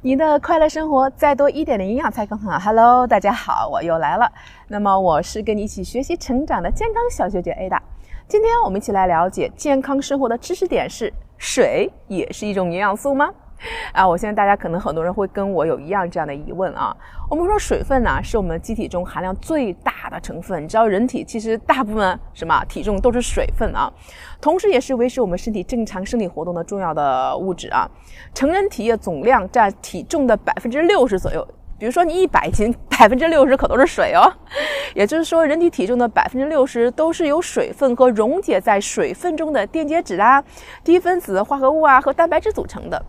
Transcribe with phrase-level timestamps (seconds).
[0.00, 2.56] 你的快乐生活再多一点的营养才更好。
[2.56, 4.30] Hello，大家好，我又来了。
[4.68, 7.80] 那么我是跟你一起学习成长的健康小学姐 Ada。
[8.28, 13.28] 今天我们一起来了解健康生活的知识点是：水也是一种营养素吗？
[13.92, 16.96] 啊，我相信大家可能很多人会跟我有一样这样的疑问啊。
[17.30, 20.62] 我们说水分呢，是我们机体中含量最大的成分。
[20.62, 23.92] 你知道，人体其实大部分什么体重都是水分啊，
[24.40, 27.88] 同时也是维持我们身体正常生理活动的重要的物质啊。
[28.34, 31.46] 成人体液总量占体重的百分之六十左右。
[31.78, 34.30] 比如说你一百斤， 百分之六十可都是水哦。
[34.94, 40.42] 也就是说，人体体重的百分之六十都是由水分和溶解在水分中的电解质啊、
[40.82, 43.00] 低分子化合物啊和蛋白质组成的。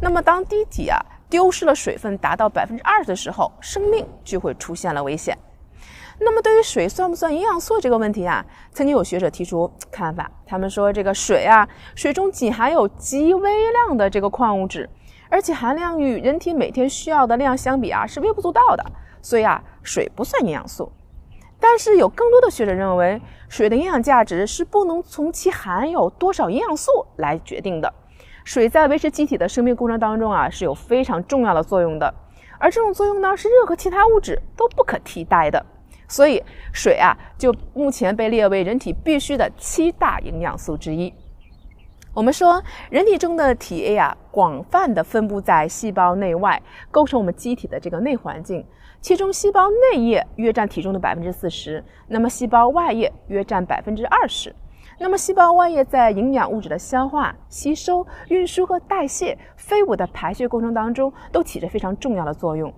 [0.00, 0.98] 那么，当机体啊
[1.30, 5.38] 丢失了水分达到百分之二的时候，生命就会出现了危险。
[6.18, 14.88] 那么，对于水算不算营养素这个问题啊，曾经有学者提出看法，他们说这个水啊，水中仅含有极微量的这个矿物质。
[15.28, 18.84] 而且含量与人体每天需要的量相比啊，是微不足道的，
[19.20, 20.90] 所以啊，水不算营养素。
[21.58, 27.92] 但是有更多的学者认为，水的营养价值是不能从其含有多少营养素来决定的。
[28.44, 32.14] 水在维持机体的生命过程当中啊，是有非常重要的作用的，
[32.58, 35.64] 而这种作用呢，是任何其他物质都不可替代的。
[36.08, 36.40] 所以，
[36.72, 41.12] 水啊，就目前被列为人体必需的七大营养素之一。
[42.16, 46.58] 我们说，人体中的体液啊，广泛的分布在细胞内外，
[46.90, 48.64] 构成我们机体的这个内环境。
[49.02, 54.50] 其中，细胞内液约占体重的百分之四十，那么细胞外液约占百分之二十。
[54.98, 62.72] 那么，细胞外液在营养物质的消化、吸收、运输和代谢、废物的排泄过程当中，都起着非常重要的作用。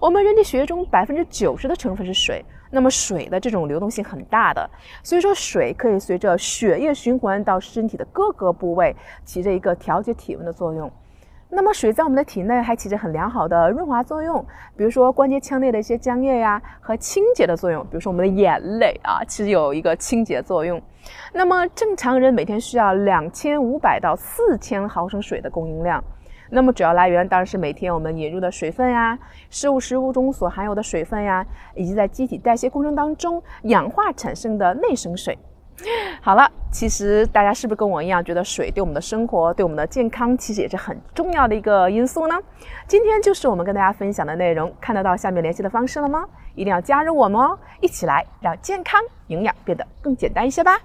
[0.00, 4.68] 我们人体血液中百分之九十的成分是水，那么水的这种流动性很大的，
[5.04, 8.94] 所以说水可以随着血液循环到身体的各个部位，
[9.24, 10.90] 起着一个调节体温的作用。
[11.48, 14.44] 那么水在我们的体内还起着很良好的润滑作用，
[14.76, 20.82] 比如说关节腔内的一些浆液呀和清洁的作用，比如说我们的眼泪啊，其实有一个清洁作用。
[21.32, 26.02] 那么正常人每天需要两千五百到四千毫升水的供应量。
[26.50, 29.18] 那么主要来源当然是每天我们引入的水分呀，
[29.50, 31.44] 食物食物中所含有的水分呀，
[31.74, 35.36] 以及在机体代谢过程当中氧化产生的内生水。
[36.22, 42.34] 好了，其实大家是不是跟我一样觉得水对我们的生活、对我们的健康其实也是很重要的一个因素呢？
[42.86, 46.24] 今天就是我们跟大家分享的内容，看得到下面联系的方式了吗？
[46.54, 50.78] 一定要加入我们哦，一起来让健康营养变得更简单一些吧。